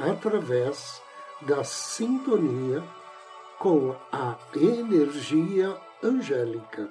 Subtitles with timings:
[0.00, 1.02] através
[1.42, 2.82] da sintonia
[3.58, 6.90] com a energia angélica.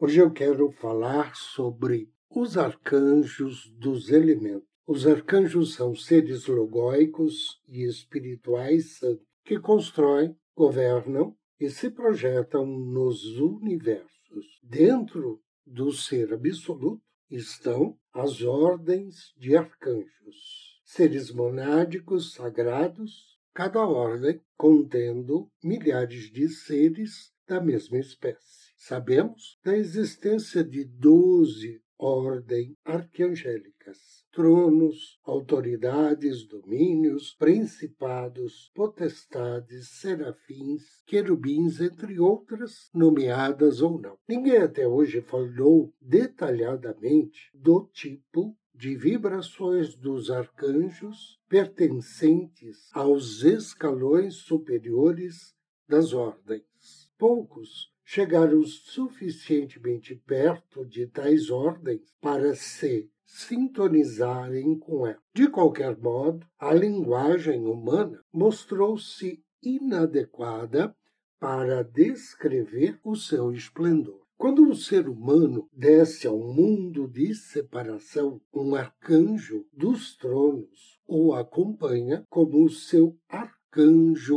[0.00, 4.66] Hoje eu quero falar sobre os arcanjos dos elementos.
[4.86, 9.00] Os arcanjos são seres logóicos e espirituais
[9.44, 14.60] que constroem, governam e se projetam nos universos.
[14.62, 25.50] Dentro do ser absoluto estão as ordens de arcanjos, seres monádicos sagrados, cada ordem contendo
[25.62, 28.72] milhares de seres da mesma espécie.
[28.76, 42.18] Sabemos da existência de doze ordens arquangélicas tronos, autoridades, domínios, principados, potestades, serafins, querubins, entre
[42.20, 44.16] outras, nomeadas ou não.
[44.28, 55.52] Ninguém até hoje falou detalhadamente do tipo de vibrações dos arcanjos pertencentes aos escalões superiores
[55.88, 57.10] das ordens.
[57.18, 65.20] Poucos chegaram suficientemente perto de tais ordens para se sintonizarem com ela.
[65.34, 70.96] De qualquer modo, a linguagem humana mostrou-se inadequada
[71.38, 74.22] para descrever o seu esplendor.
[74.38, 82.24] Quando um ser humano desce ao mundo de separação, um arcanjo dos tronos o acompanha
[82.30, 83.57] como o seu arcanjo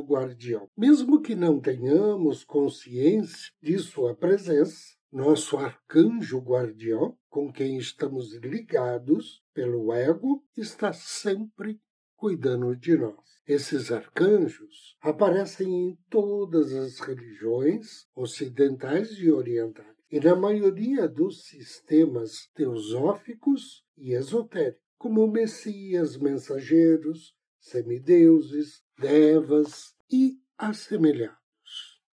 [0.02, 0.68] guardião.
[0.78, 9.42] Mesmo que não tenhamos consciência de sua presença, nosso arcanjo guardião, com quem estamos ligados
[9.54, 11.80] pelo ego, está sempre
[12.16, 13.16] cuidando de nós.
[13.48, 22.50] Esses arcanjos aparecem em todas as religiões ocidentais e orientais e na maioria dos sistemas
[22.54, 31.40] teosóficos e esotéricos, como messias, mensageiros, semideuses, devas e assemelhados.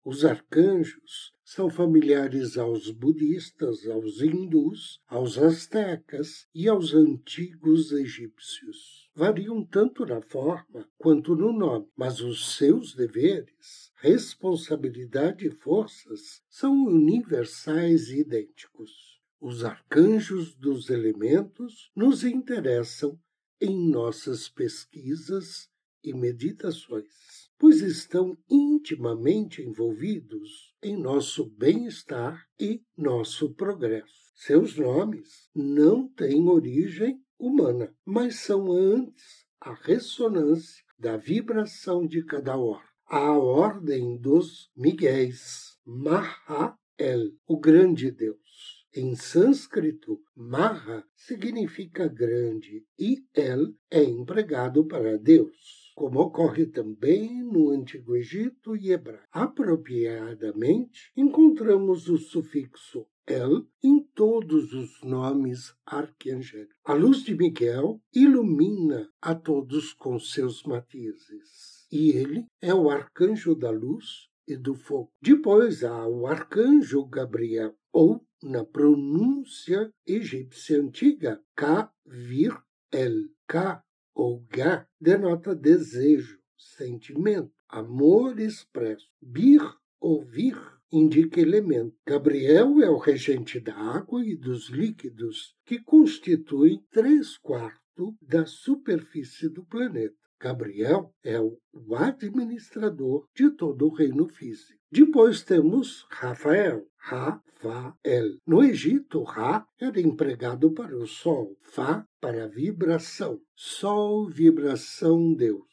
[0.04, 9.10] Os arcanjos são familiares aos budistas, aos hindus, aos astecas e aos antigos egípcios.
[9.16, 16.74] Variam tanto na forma quanto no nome, mas os seus deveres, responsabilidade e forças são
[16.86, 19.22] universais e idênticos.
[19.40, 23.20] Os arcanjos dos elementos nos interessam
[23.62, 25.70] em nossas pesquisas
[26.04, 34.14] e meditações pois estão intimamente envolvidos em nosso bem-estar e nosso progresso.
[34.36, 42.58] Seus nomes não têm origem humana, mas são antes a ressonância da vibração de cada
[42.58, 42.86] ordem.
[43.08, 48.75] A ordem dos Miguéis, Maha-El, o grande Deus.
[48.96, 57.70] Em sânscrito, Maha significa grande e El é empregado para Deus como ocorre também no
[57.70, 59.26] Antigo Egito e Hebraico.
[59.32, 66.76] Apropriadamente, encontramos o sufixo El em todos os nomes arcangélicos.
[66.84, 73.56] A luz de Miguel ilumina a todos com seus matizes, e ele é o arcanjo
[73.56, 75.12] da luz e do fogo.
[75.22, 83.30] Depois há o arcanjo Gabriel, ou, na pronúncia egípcia antiga, Ka-vir-el.
[83.47, 83.84] Ka
[84.16, 89.08] ou Gá denota desejo, sentimento, amor expresso.
[89.22, 89.62] Bir
[90.00, 90.58] ou vir
[90.91, 91.96] indica elemento.
[92.06, 99.50] Gabriel é o regente da água e dos líquidos, que constituem três quartos da superfície
[99.50, 100.16] do planeta.
[100.40, 101.58] Gabriel é o
[101.96, 104.79] administrador de todo o reino físico.
[104.91, 108.37] Depois temos Rafael, Ra-Fa-El.
[108.46, 113.40] No Egito, Ra era empregado para o Sol, Fa para a vibração.
[113.55, 115.66] Sol, vibração, Deus.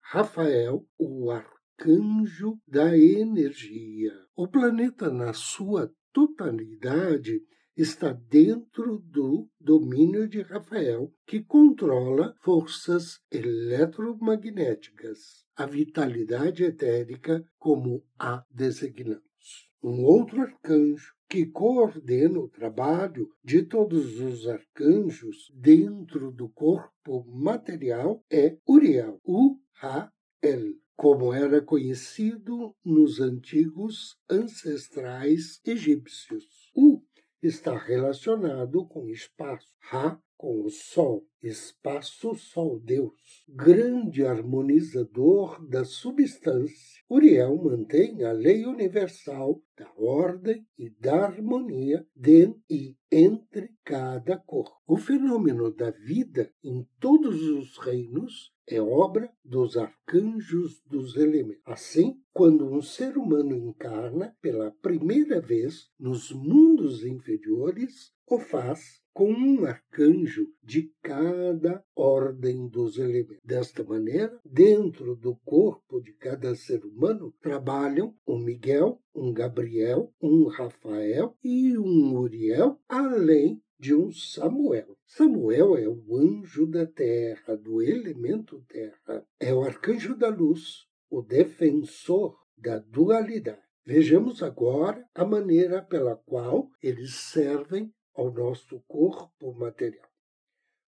[0.00, 4.12] Rafael, o arcanjo da energia.
[4.36, 7.42] O planeta, na sua totalidade,
[7.82, 18.44] está dentro do domínio de Rafael, que controla forças eletromagnéticas, a vitalidade etérica, como a
[18.48, 19.68] designamos.
[19.82, 28.24] Um outro arcanjo que coordena o trabalho de todos os arcanjos dentro do corpo material
[28.30, 36.70] é Uriel, U-Ra-El, como era conhecido nos antigos ancestrais egípcios.
[36.76, 37.02] U
[37.42, 47.00] está relacionado com espaço, Ra com o Sol, espaço Sol Deus, grande harmonizador da substância.
[47.08, 54.68] Uriel mantém a lei universal da ordem e da harmonia dentro e entre cada cor.
[54.84, 61.62] O fenômeno da vida em todos os reinos é obra dos arcanjos dos elementos.
[61.64, 69.30] Assim, quando um ser humano encarna pela primeira vez nos mundos inferiores, o faz com
[69.30, 73.42] um arcanjo de cada ordem dos elementos.
[73.44, 80.46] Desta maneira, dentro do corpo de cada ser humano, trabalham um Miguel, um Gabriel, um
[80.46, 84.96] Rafael e um Uriel, além de um Samuel.
[85.04, 89.26] Samuel é o anjo da terra, do elemento terra.
[89.40, 93.60] É o arcanjo da luz, o defensor da dualidade.
[93.84, 100.08] Vejamos agora a maneira pela qual eles servem ao nosso corpo material.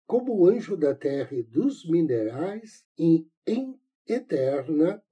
[0.06, 5.02] Como anjo da terra e dos minerais, em, em eterna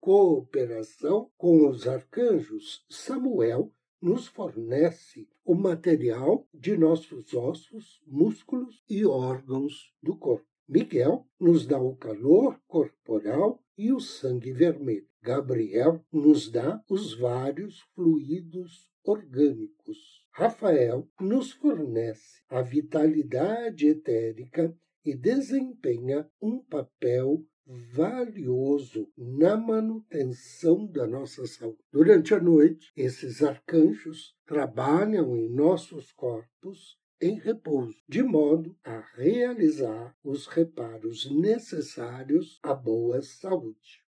[0.00, 9.92] cooperação com os arcanjos, Samuel nos fornece o material de nossos ossos, músculos e órgãos
[10.02, 10.46] do corpo.
[10.66, 15.06] Miguel nos dá o calor corporal e o sangue vermelho.
[15.20, 19.98] Gabriel nos dá os vários fluidos orgânicos.
[20.32, 24.74] Rafael nos fornece a vitalidade etérica
[25.04, 31.78] e desempenha um papel valioso na manutenção da nossa saúde.
[31.92, 40.16] Durante a noite, esses arcanjos trabalham em nossos corpos em repouso, de modo a realizar
[40.24, 44.02] os reparos necessários à boa saúde.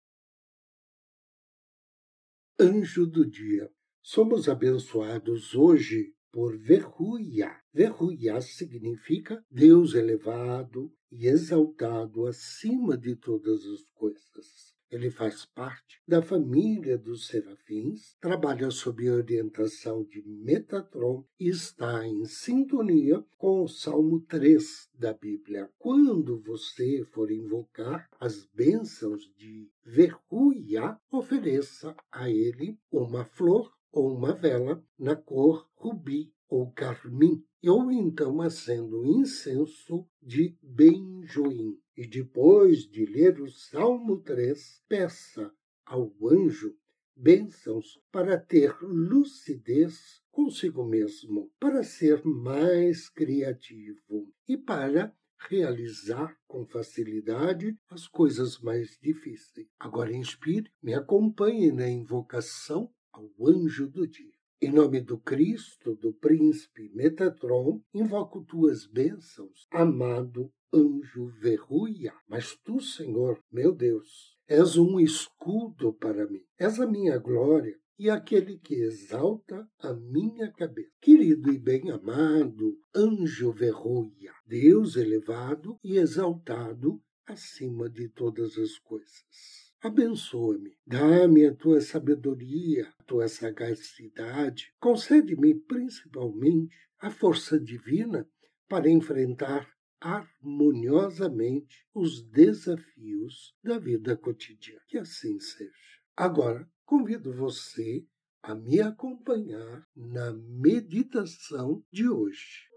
[2.57, 3.69] Anjo do Dia
[4.03, 7.55] Somos abençoados hoje por Verruia.
[7.71, 14.71] Verruia significa Deus elevado e exaltado acima de todas as coisas.
[14.89, 22.25] Ele faz parte da família dos serafins, trabalha sob orientação de Metatron e está em
[22.25, 25.69] sintonia com o Salmo 3 da Bíblia.
[25.77, 34.33] Quando você for invocar as bênçãos de Verruia, ofereça a ele uma flor ou uma
[34.33, 41.79] vela na cor rubi ou carmim, ou então acenda incenso de benjoim.
[41.95, 45.53] E depois de ler o Salmo 3, peça
[45.85, 46.75] ao anjo
[47.15, 55.15] bênçãos para ter lucidez consigo mesmo, para ser mais criativo e para
[55.49, 59.67] realizar com facilidade as coisas mais difíceis.
[59.79, 64.33] Agora inspire, me acompanhe na invocação ao anjo do dia.
[64.61, 72.13] Em nome do Cristo, do príncipe Metatron, invoco tuas bênçãos, amado anjo Verruia.
[72.27, 78.09] Mas tu, Senhor, meu Deus, és um escudo para mim, és a minha glória e
[78.09, 80.89] aquele que exalta a minha cabeça.
[80.99, 89.60] Querido e bem-amado anjo Verruia, Deus elevado e exaltado acima de todas as coisas.
[89.83, 98.29] Abençoa-me, dá-me a tua sabedoria, a tua sagacidade, concede-me principalmente a força divina
[98.69, 99.67] para enfrentar
[99.99, 104.81] harmoniosamente os desafios da vida cotidiana.
[104.87, 105.71] Que assim seja.
[106.15, 108.05] Agora, convido você
[108.43, 112.69] a me acompanhar na meditação de hoje.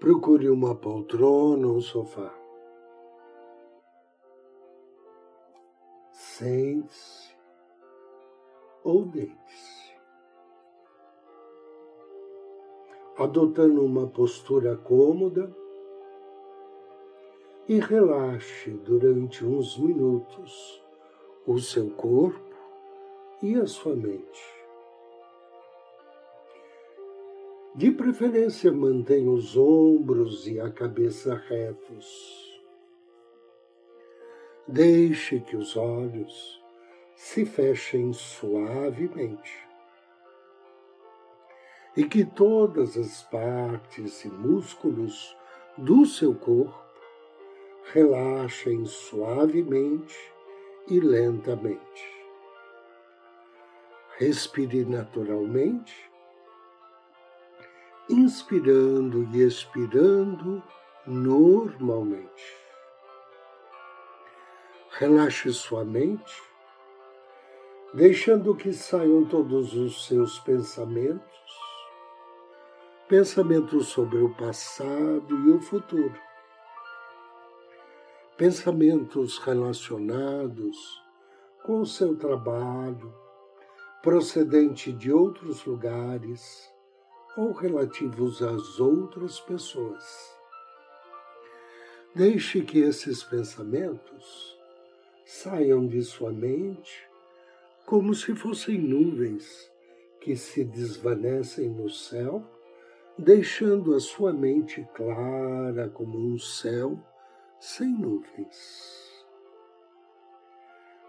[0.00, 2.41] Procure uma poltrona ou um sofá
[6.42, 7.32] sente-se
[8.82, 9.94] ou deite-se,
[13.16, 15.54] adotando uma postura cômoda
[17.68, 20.82] e relaxe durante uns minutos
[21.46, 22.56] o seu corpo
[23.40, 24.62] e a sua mente.
[27.76, 32.51] De preferência, mantenha os ombros e a cabeça retos
[34.72, 36.58] Deixe que os olhos
[37.14, 39.70] se fechem suavemente.
[41.94, 45.36] e que todas as partes e músculos
[45.76, 46.82] do seu corpo
[47.92, 50.16] relaxem suavemente
[50.88, 52.24] e lentamente.
[54.16, 56.10] Respire naturalmente,
[58.08, 60.62] inspirando e expirando
[61.06, 62.61] normalmente.
[64.98, 66.42] Relaxe sua mente,
[67.94, 71.22] deixando que saiam todos os seus pensamentos,
[73.08, 76.20] pensamentos sobre o passado e o futuro,
[78.36, 80.76] pensamentos relacionados
[81.64, 83.14] com o seu trabalho,
[84.02, 86.70] procedente de outros lugares
[87.34, 90.36] ou relativos às outras pessoas.
[92.14, 94.60] Deixe que esses pensamentos
[95.32, 97.08] saiam de sua mente
[97.86, 99.72] como se fossem nuvens
[100.20, 102.44] que se desvanecem no céu,
[103.16, 106.98] deixando a sua mente clara como um céu
[107.58, 109.26] sem nuvens.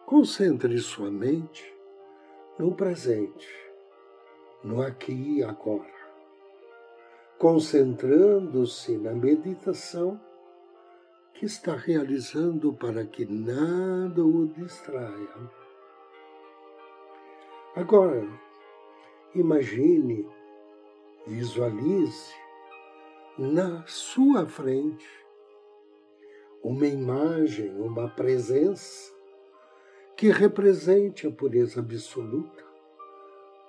[0.06, 1.72] Concentre sua mente
[2.58, 3.50] no presente,
[4.64, 5.94] no aqui e agora,
[7.38, 10.20] concentrando-se na meditação
[11.34, 15.52] que está realizando para que nada o distraia.
[17.76, 18.28] Agora,
[19.34, 20.28] imagine,
[21.26, 22.34] visualize
[23.38, 25.10] na sua frente
[26.64, 29.12] uma imagem, uma presença
[30.16, 32.64] que represente a pureza absoluta,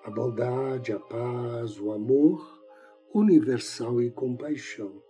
[0.04, 2.62] a bondade, a paz, o amor
[3.12, 5.03] universal e compaixão.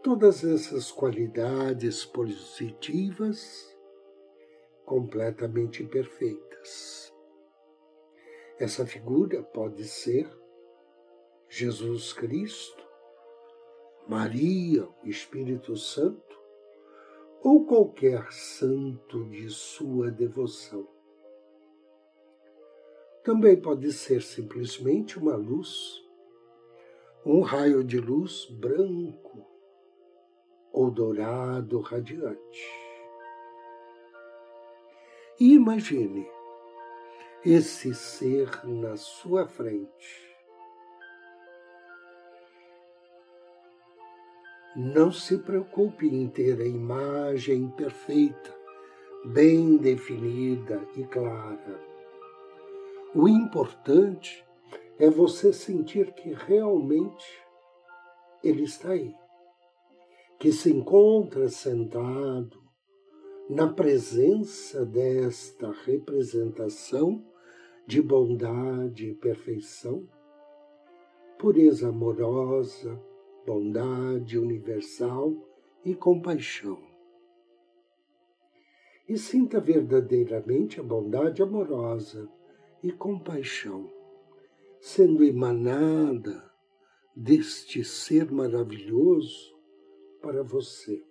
[0.00, 3.76] Todas essas qualidades positivas
[4.84, 7.12] completamente perfeitas.
[8.60, 10.30] Essa figura pode ser
[11.48, 12.86] Jesus Cristo,
[14.06, 16.38] Maria, o Espírito Santo,
[17.42, 20.88] ou qualquer santo de sua devoção.
[23.24, 26.00] Também pode ser simplesmente uma luz,
[27.26, 29.57] um raio de luz branco
[30.78, 32.62] ou dourado radiante.
[35.40, 36.24] E imagine
[37.44, 40.28] esse ser na sua frente
[44.76, 48.54] Não se preocupe em ter a imagem perfeita,
[49.24, 51.80] bem definida e clara.
[53.12, 54.46] O importante
[54.96, 57.42] é você sentir que realmente
[58.44, 59.12] ele está aí,
[60.38, 62.62] que se encontra sentado
[63.50, 67.24] na presença desta representação
[67.86, 70.08] de bondade e perfeição,
[71.38, 73.00] pureza amorosa,
[73.46, 75.34] bondade universal
[75.84, 76.78] e compaixão.
[79.08, 82.28] E sinta verdadeiramente a bondade amorosa
[82.82, 83.90] e compaixão
[84.80, 86.48] sendo emanada
[87.14, 89.57] deste ser maravilhoso
[90.20, 91.04] para você.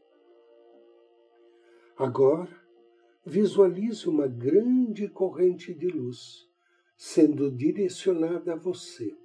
[1.98, 2.56] Agora,
[3.26, 6.48] visualize uma grande corrente de luz
[6.96, 9.16] sendo direcionada a você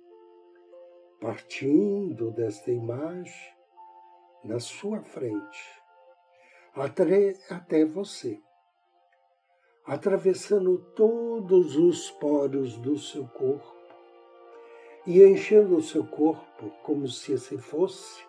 [1.22, 3.54] partindo desta imagem
[4.42, 5.80] na sua frente,
[6.74, 8.40] até, até você,
[9.86, 13.72] atravessando todos os poros do seu corpo
[15.06, 18.24] e enchendo o seu corpo como se esse fosse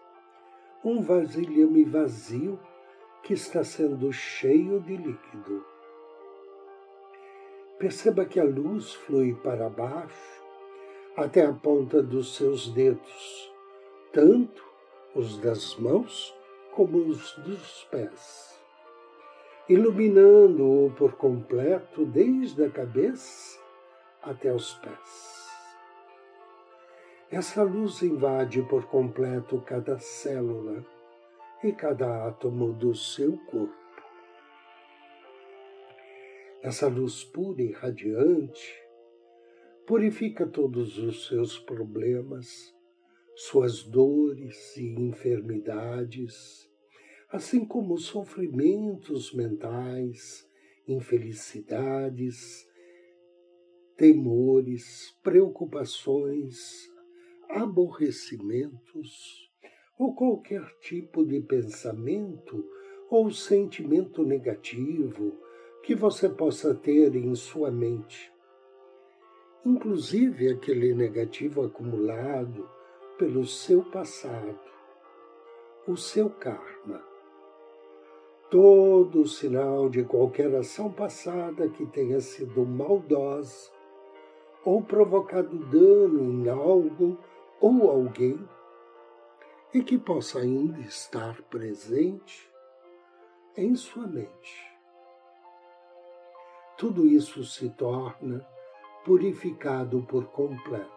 [0.84, 2.60] um vasilhame vazio
[3.24, 5.66] que está sendo cheio de líquido.
[7.80, 10.44] Perceba que a luz flui para baixo
[11.16, 13.52] até a ponta dos seus dedos,
[14.12, 14.63] tanto
[15.16, 16.36] os das mãos
[16.72, 18.60] como os dos pés,
[19.70, 23.60] iluminando-o por completo desde a cabeça
[24.22, 25.33] até os pés.
[27.34, 30.86] Essa luz invade por completo cada célula
[31.63, 33.74] e cada átomo do seu corpo.
[36.62, 38.80] Essa luz pura e radiante
[39.88, 42.72] purifica todos os seus problemas,
[43.36, 46.70] suas dores e enfermidades,
[47.32, 50.48] assim como sofrimentos mentais,
[50.88, 52.70] infelicidades,
[53.98, 56.92] temores, preocupações,
[57.55, 59.50] aborrecimentos
[59.98, 62.65] ou qualquer tipo de pensamento
[63.10, 65.38] ou sentimento negativo
[65.83, 68.33] que você possa ter em sua mente
[69.65, 72.69] inclusive aquele negativo acumulado
[73.17, 74.60] pelo seu passado,
[75.88, 77.01] o seu karma.
[78.51, 83.72] Todo sinal de qualquer ação passada que tenha sido maldosa
[84.65, 87.17] ou provocado dano em algo
[87.63, 88.46] ou alguém
[89.74, 92.51] e que possa ainda estar presente
[93.55, 94.70] em sua mente.
[96.77, 98.46] Tudo isso se torna
[99.05, 100.91] purificado por completo.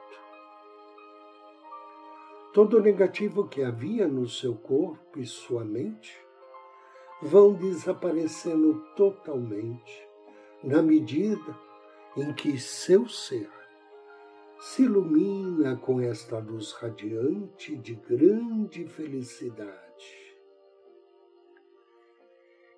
[2.53, 6.21] Todo negativo que havia no seu corpo e sua mente
[7.23, 10.09] vão desaparecendo totalmente
[10.65, 11.57] na medida
[12.17, 13.49] em que seu ser
[14.59, 20.35] se ilumina com esta luz radiante de grande felicidade.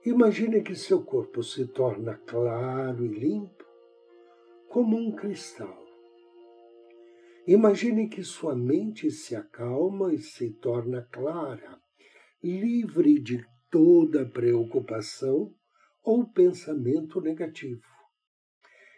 [0.04, 3.64] Imagine que seu corpo se torna claro e limpo
[4.68, 5.86] como um cristal.
[7.46, 11.80] Imagine que sua mente se acalma e se torna clara,
[12.42, 15.54] livre de toda preocupação
[16.02, 17.97] ou pensamento negativo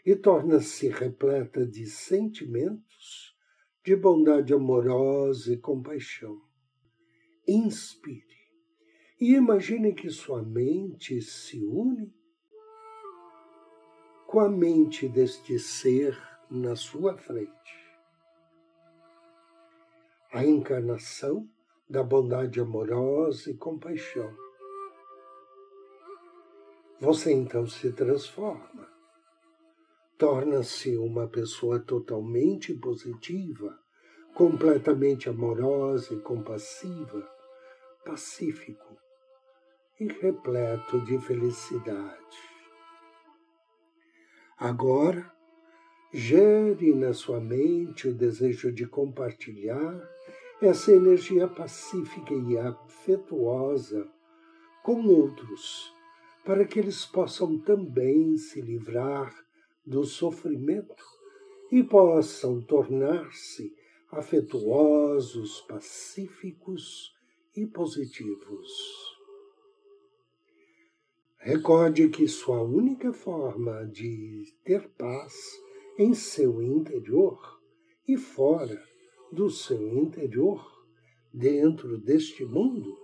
[0.04, 3.36] e torna-se repleta de sentimentos
[3.84, 6.40] de bondade amorosa e compaixão.
[7.46, 8.40] Inspire
[9.20, 12.14] e imagine que sua mente se une
[14.26, 16.16] com a mente deste ser
[16.50, 17.50] na sua frente.
[20.32, 21.48] A encarnação
[21.88, 24.32] da bondade amorosa e compaixão.
[27.00, 28.88] Você então se transforma
[30.20, 33.74] torna-se uma pessoa totalmente positiva,
[34.34, 37.26] completamente amorosa e compassiva,
[38.04, 38.98] pacífico
[39.98, 42.36] e repleto de felicidade.
[44.58, 45.32] Agora,
[46.12, 50.06] gere na sua mente o desejo de compartilhar
[50.60, 54.06] essa energia pacífica e afetuosa
[54.82, 55.94] com outros,
[56.44, 59.34] para que eles possam também se livrar
[59.90, 61.04] do sofrimento
[61.68, 63.74] e possam tornar-se
[64.12, 67.12] afetuosos, pacíficos
[67.56, 68.70] e positivos.
[71.38, 75.34] Recorde que sua única forma de ter paz
[75.98, 77.60] em seu interior
[78.06, 78.80] e fora
[79.32, 80.64] do seu interior,
[81.34, 82.96] dentro deste mundo,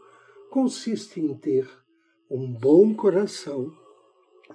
[0.51, 1.69] consiste em ter
[2.31, 3.77] um bom coração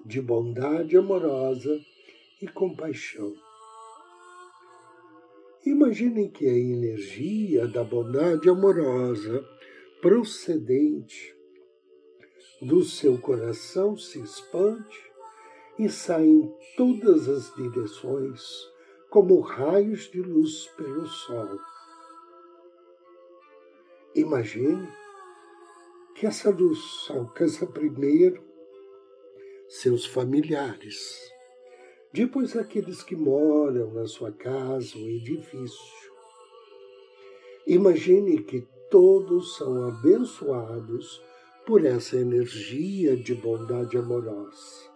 [0.06, 1.91] de bondade amorosa
[2.42, 3.34] e compaixão.
[5.66, 9.46] Imaginem que a energia da bondade amorosa
[10.02, 11.38] procedente
[12.62, 15.12] do seu coração se expande
[15.78, 18.42] e sai em todas as direções
[19.10, 21.60] como raios de luz pelo sol.
[24.16, 24.90] Imagine
[26.16, 28.44] que essa luz alcança primeiro
[29.68, 31.32] seus familiares
[32.14, 36.12] depois aqueles que moram na sua casa ou edifício.
[37.66, 41.24] Imagine que todos são abençoados
[41.66, 44.92] por essa energia de bondade amorosa.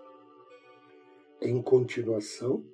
[1.41, 2.65] Em continuação,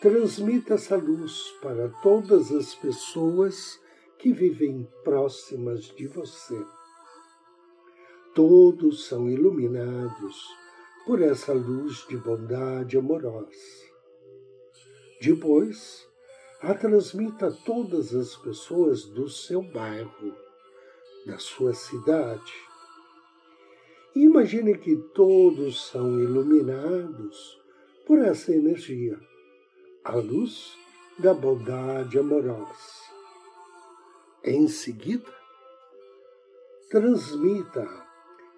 [0.00, 3.78] transmita essa luz para todas as pessoas
[4.18, 6.64] que vivem próximas de você.
[8.34, 10.61] Todos são iluminados
[11.06, 13.50] por essa luz de bondade amorosa.
[15.20, 16.08] Depois,
[16.60, 20.36] a transmita a todas as pessoas do seu bairro,
[21.26, 22.52] da sua cidade.
[24.14, 27.60] Imagine que todos são iluminados
[28.06, 29.18] por essa energia,
[30.04, 30.76] a luz
[31.18, 33.02] da bondade amorosa.
[34.44, 35.32] Em seguida,
[36.90, 38.01] transmita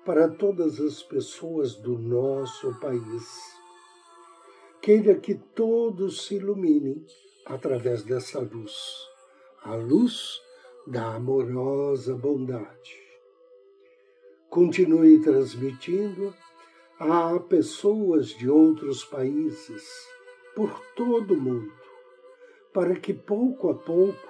[0.05, 3.57] para todas as pessoas do nosso país.
[4.83, 7.07] Queira que todos se iluminem
[7.47, 8.75] através dessa luz,
[9.63, 10.43] a luz
[10.87, 13.03] da amorosa bondade.
[14.51, 16.35] Continue transmitindo
[16.99, 19.85] a pessoas de outros países
[20.55, 21.73] por todo o mundo,
[22.75, 24.29] para que pouco a pouco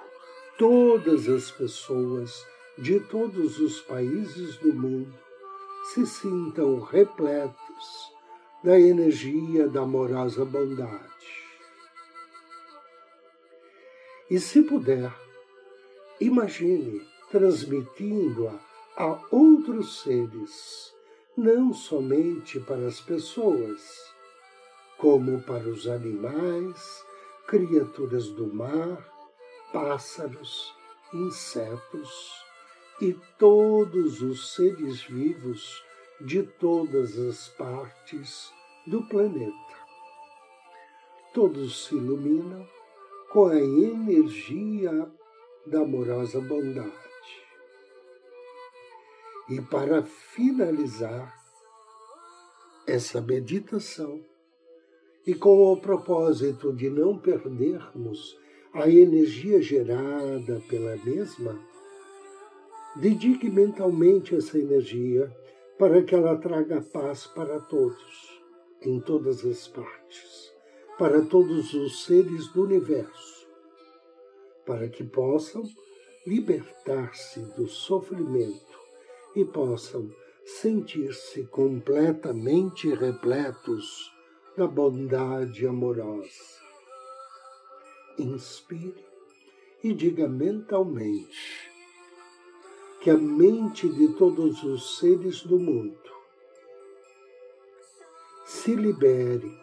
[0.57, 2.45] todas as pessoas
[2.77, 5.24] de todos os países do mundo
[5.93, 8.11] se sintam repletos
[8.63, 11.45] da energia da amorosa bondade.
[14.29, 15.13] E se puder,
[16.19, 18.59] imagine transmitindo-a
[18.97, 20.91] a outros seres,
[21.37, 24.11] não somente para as pessoas,
[24.97, 27.05] como para os animais,
[27.45, 29.07] criaturas do mar,
[29.71, 30.73] pássaros,
[31.13, 32.44] insetos
[33.01, 35.83] e todos os seres vivos
[36.21, 38.51] de todas as partes
[38.87, 39.53] do planeta.
[41.33, 42.65] Todos se iluminam
[43.31, 45.11] com a energia
[45.67, 46.93] da amorosa bondade.
[49.49, 51.35] E para finalizar
[52.87, 54.23] essa meditação,
[55.27, 58.37] e com o propósito de não perdermos
[58.73, 61.59] a energia gerada pela mesma,
[62.95, 65.29] dedique mentalmente essa energia
[65.77, 68.41] para que ela traga paz para todos,
[68.81, 70.53] em todas as partes,
[70.97, 73.47] para todos os seres do universo,
[74.65, 75.63] para que possam
[76.25, 78.79] libertar-se do sofrimento
[79.35, 80.09] e possam
[80.45, 84.11] sentir-se completamente repletos
[84.55, 86.63] da bondade amorosa.
[88.17, 89.05] Inspire
[89.83, 91.74] e diga mentalmente
[93.05, 96.09] que a mente de todos os seres do mundo
[98.43, 99.55] se libere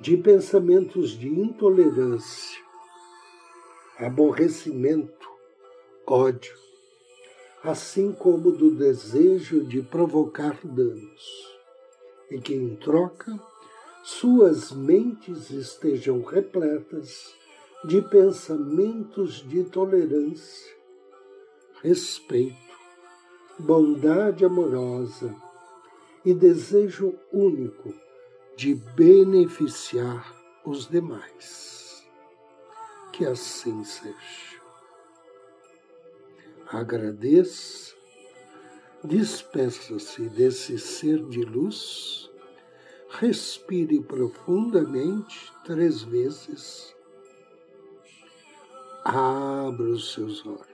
[0.00, 2.62] de pensamentos de intolerância,
[3.98, 5.28] aborrecimento,
[6.06, 6.56] ódio,
[7.64, 11.58] assim como do desejo de provocar danos,
[12.30, 13.36] e que, em troca,
[14.04, 17.34] suas mentes estejam repletas
[17.84, 20.72] de pensamentos de tolerância,
[21.82, 22.63] respeito,
[23.58, 25.34] bondade amorosa
[26.24, 27.94] e desejo único
[28.56, 32.06] de beneficiar os demais.
[33.12, 34.60] Que assim seja.
[36.66, 37.94] Agradeça,
[39.04, 42.30] despeça-se desse ser de luz,
[43.10, 46.94] respire profundamente três vezes,
[49.04, 50.73] abra os seus olhos.